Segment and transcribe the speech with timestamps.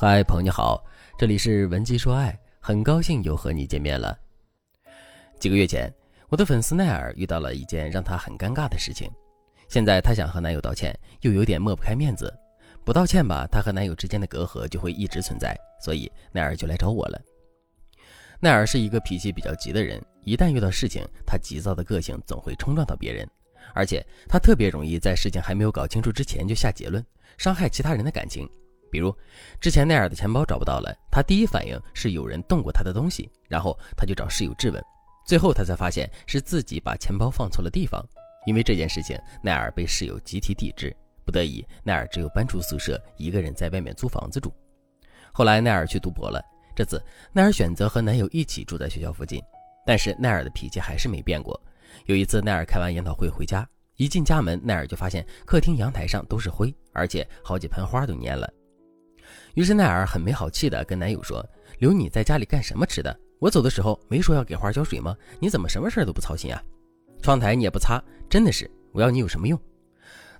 [0.00, 0.80] 嗨，朋友你好，
[1.18, 4.16] 这里是文姬说爱，很高兴又和你见面了。
[5.40, 5.92] 几个月前，
[6.28, 9.10] 我的粉丝奈尔遇到了一件让她很尴尬的事情，
[9.68, 12.32] 现在她想和男友道歉，又有点抹不开面子，
[12.84, 15.52] 不道歉吧，她和男友之间的隔阂就会一直存在，
[15.82, 17.20] 所以奈尔就来找我了。
[18.38, 23.28] 奈尔是一个脾气比较急的人，一旦遇到事情，她急躁的个性总会冲撞到别人，
[23.74, 27.04] 而且她特别容易在事情还没有搞清楚之前就下结论，
[27.36, 28.48] 伤害其他人的感情。
[28.90, 29.14] 比如，
[29.60, 34.82] 之前奈尔的钱包找不到了，他第一反应是有人动过他的东西，然后他就找室友质问，
[35.26, 38.04] 最后他才发现是自己把钱包放错了地方。
[38.46, 44.50] 因为这件事情，奈尔被室友集体抵制，不得已，奈尔只有搬出宿舍，一个人在外面租房子住。
[45.32, 46.42] 后来奈尔去读博了，
[46.74, 47.02] 这次
[47.32, 49.42] 奈尔选择和男友一起住在学校附近，
[49.84, 51.60] 但是奈尔的脾气还是没变过。
[52.06, 58.50] 有一次，奈尔开完研讨会回家，一进家门，奈尔就发现客厅阳台上都是灰，而且好几盆花都蔫了。
[59.54, 61.44] 于是奈尔很没好气的跟男友说
[61.78, 63.18] ：“留你在家里干什么吃的？
[63.38, 65.16] 我走的时候没说要给花浇水吗？
[65.38, 66.62] 你怎么什么事儿都不操心啊？
[67.22, 69.58] 窗台你也不擦，真的是我要你有什么用？”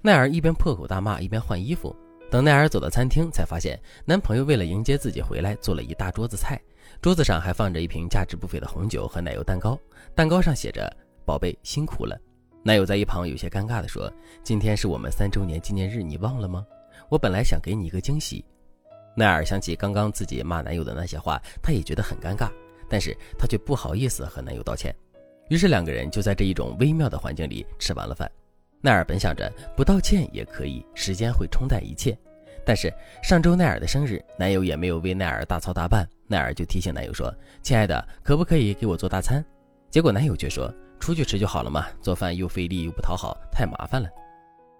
[0.00, 1.94] 奈尔一边破口大骂，一边换衣服。
[2.30, 6.60] 等奈尔走到餐厅，才发现男朋友为了迎接自己回来，做了一大桌子菜，
[7.00, 9.78] 桌子上还放着一瓶价值不菲的红酒和奶油蛋糕，
[10.14, 12.20] 蛋糕上写着“宝贝辛苦了”。
[12.62, 14.12] 男友在一旁有些尴尬的说
[14.44, 16.66] ：“今天是我们三周年纪念日，你忘了吗？
[17.08, 18.44] 我本来想给你一个惊喜。”
[19.18, 22.48] 奈尔想起刚刚自己骂男友的那些话，她也觉得很尴尬，
[22.88, 24.94] 但是她却不好意思和男友道歉。
[25.48, 28.30] 于是两个人就在这一种微妙的环境里吃完了饭。
[28.80, 32.16] 奈尔本想着不道歉也可以，时间会冲淡一切。
[32.64, 39.44] 但是上周奈尔的生日，男友也没有为奈尔大操大办，奈尔就提醒男友说：“亲爱的，可不可以给我做大餐？”
[39.90, 44.08] 结果男友却说：“出去吃就好了嘛，做饭又费力又不讨好，太麻烦了。”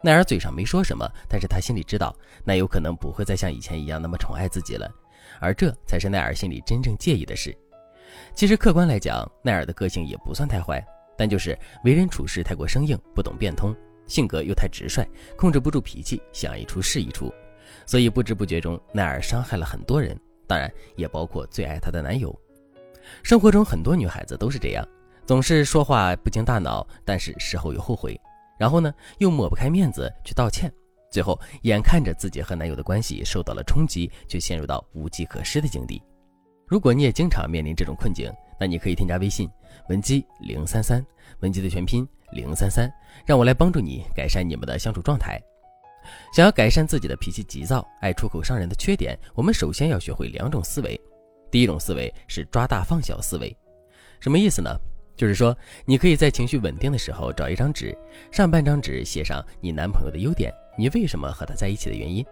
[0.00, 4.88] 奈尔嘴上没说什么，但是她心里知道，男友可能不会再像以前一样那么宠爱自己了，
[5.40, 7.56] 而这才是奈尔心里真正介意的事。
[8.34, 10.84] 其实客观来讲，奈尔的个性也不算太坏，
[11.16, 13.74] 但就是为人处事太过生硬，不懂变通，
[14.06, 15.04] 性格又太直率，
[15.36, 17.32] 控制不住脾气，想一出是一出，
[17.84, 22.34] 所以不知不觉中，奈尔伤害了很多人，当然也包括最爱她的男友。
[23.22, 24.86] 生活中很多女孩子都是这样，
[25.26, 28.18] 总是说话不经大脑，但是事后又后悔。
[28.58, 30.72] 然后呢，又抹不开面子去道歉，
[31.10, 36.02] 最后眼看着自己和男友的关系受到了冲击，却陷入到无计可施的境地。
[36.66, 38.30] 如果你也经常面临这种困境，
[38.60, 39.48] 那你可以添加微信
[39.88, 41.02] 文姬零三三，
[41.40, 42.92] 文姬的全拼零三三，
[43.24, 45.40] 让我来帮助你改善你们的相处状态。
[46.32, 51.00] 想要改善自己的脾气急躁、爱出口伤人的缺点，我们首先要学会两种思维。
[51.50, 53.56] 第一种思维是抓大放小思维，
[54.20, 54.70] 什么意思呢？
[55.18, 57.92] 就是说，你可以在情绪稳定的时候找一张纸，
[58.30, 62.24] 上半张纸写上你男朋友的优点，你为什么和他在一起的原因；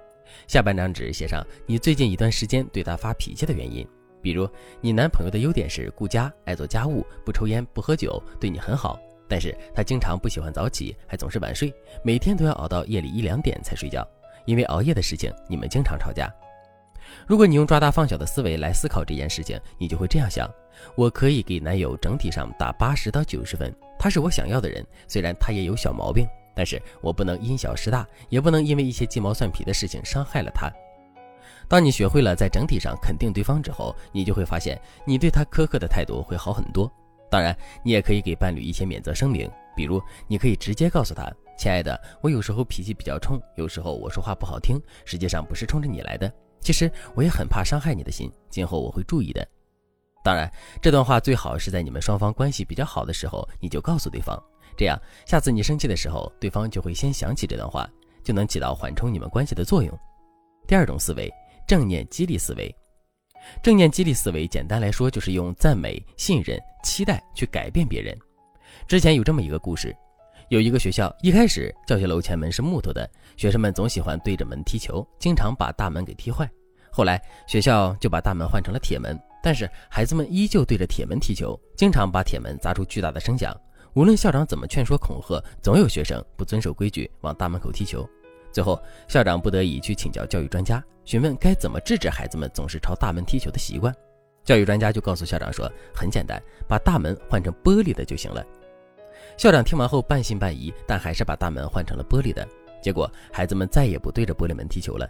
[0.46, 3.84] 下半张纸写上你最近一段时间对他发脾气的原因。
[4.22, 4.48] 比如，
[4.80, 8.96] 你男朋友的优点是顾家、爱做家务、不抽烟、不喝酒，对你很好，
[9.28, 11.74] 但是他经常不喜欢早起，还总是晚睡，
[12.04, 14.06] 每天都要熬到夜里一两点才睡觉。
[14.44, 16.32] 因为熬夜的事情，你们经常吵架。
[17.26, 20.48] 如果你用抓大放小的思维来思考这件事情，你就会这样想。
[20.94, 24.84] 我可以给男友整体上打八十到九十分，他是我想要的人。
[25.08, 30.70] 虽然他也有小毛病，但是我不能因小失大，也不能因为一些鸡毛蒜皮的事情伤害了他。
[31.68, 36.90] 当你学会了在整体上肯定对方之后，你就会发现你对他苛刻的态度会好很多。
[37.28, 41.28] 当然，你也可以给伴侣一些免责声明，比如你可以直接告诉他
[41.58, 46.30] ：“亲爱的，我有时候脾气比较冲，有时候我说话不好听，实际上不是冲着你来的。
[46.66, 49.46] 其实我也很怕伤害你的心，今后我会注意的。”
[50.24, 50.50] 当然，
[50.82, 54.36] 这段话最好是在你们双方关系比较好的时候，你就告诉对方，
[54.76, 57.88] 这样下次你生气的时候，对方就会先想起这段话，
[58.24, 59.96] 就能起到缓冲你们关系的作用。
[60.66, 61.32] 第二种思维，
[61.68, 62.74] 正念激励思维。
[63.62, 68.18] 正念激励思维，简单来说就是用赞美、信任、期待去改变别人。
[68.88, 69.96] 之前有这么一个故事，
[70.48, 76.48] 有一个学校，一开始教学楼前门是木头的，学生们总喜欢对着门踢球，经常把大门给踢坏。
[76.88, 79.18] 后来学校就把大门换成了铁门。
[79.42, 83.56] 但是孩子们依旧对着铁门踢球，经常把铁门砸出巨大的声响。
[83.94, 88.08] 无论校长怎么劝说恐吓，总有学生不遵守规矩往大门口踢球。
[88.52, 93.92] 最后，校长不得已去请教教育专家，询问该怎么制止孩子们总是朝大门踢球的习惯。
[94.44, 98.44] 教育专家就告诉校长说：“很简单，把大门换成玻璃的就行了。”
[99.36, 102.46] 校长听完后半信半疑，但还是把大门换成了玻璃的。
[102.82, 105.06] 结果，孩子们再也不对着玻璃门踢球了。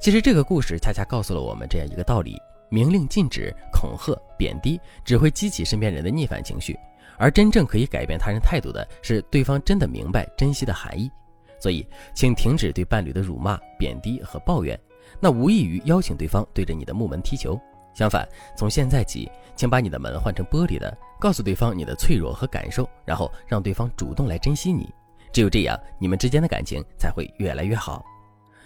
[0.00, 2.36] 其实，这个故事恰恰告诉了我们这样一个道理。
[2.70, 6.78] 明令禁止、恐吓、贬低，只会激起身边人的逆反情绪，
[7.16, 11.10] 而真正可以改变他人态度的是对方真的明白珍惜的含义。
[11.58, 14.78] 所以，请停止对伴侣的辱骂、贬低和抱怨，
[15.18, 17.58] 那无异于邀请对方对着你的木门踢球。
[17.94, 24.88] 相反，从现在起，请把你的门换成玻璃的，告诉对方你的脆弱和感受，然后让对方主动来珍惜你。
[25.32, 28.04] 只有这样，你们之间的感情才会越来越好。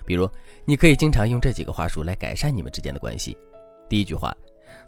[0.04, 0.28] 比如，
[0.64, 3.36] 你可以经常用这几个话术来改善你们之间的关系。
[3.88, 4.36] 第一句话：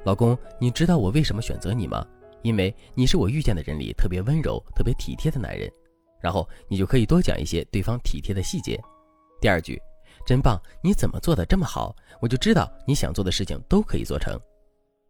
[0.04, 2.06] 老公，你知道我为什么选择你吗？
[2.42, 5.70] 因为你是我遇见的人里特别温柔、特别体贴的男人。
[6.20, 8.80] 然后你就可以多讲一些对方体贴的细节。
[9.40, 9.80] 第二句：
[10.24, 11.94] 真棒，你怎么做的这么好？
[12.20, 14.38] 我就知道你想做的事情都可以做成。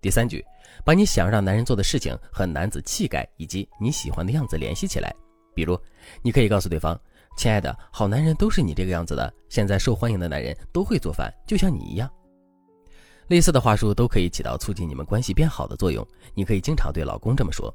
[0.00, 0.44] 第三句：
[0.84, 5.14] 把你想让男人做的事情和男子气概以及你喜欢的样子联系起来。
[5.54, 5.78] 比如，
[6.20, 6.98] 你可以告诉对方。
[7.36, 9.32] 亲爱的，好男人都是你这个样子的。
[9.48, 12.10] 现在受欢迎的男人都会做饭，就像你一样。
[13.28, 16.06] 类似的话术都可以起到促进你们关系变好的作用。
[16.34, 17.74] 你可以经常对老公这么说。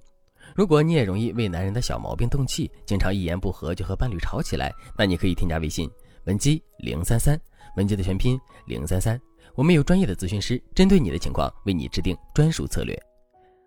[0.56, 5.90] 如果你也容易为男人的小毛病动气，经常一言不合就和伴侣吵起来，那你可以添加微信
[6.30, 7.42] 文姬零三三，
[7.76, 9.20] 文姬的全拼零三三。
[9.56, 12.96] 我们有专业的咨询师针对你的情况为你制定专属策略。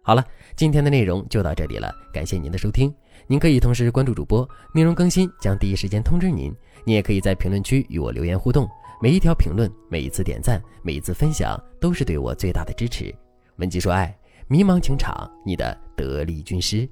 [0.00, 0.25] 好了，
[0.55, 2.94] 今天的内容就到这里了，感谢您的收听。
[3.26, 6.55] 您可以同时关注主播，内容更新将第一时间通知您。
[6.85, 8.69] 您也可以在评论区与我留言互动，
[9.00, 13.12] 每一条评论、每一次点赞、每一次分享，都是对我最大的支持。
[13.56, 14.17] 文姬说爱，
[14.47, 16.88] 迷茫情场，你的得力军师。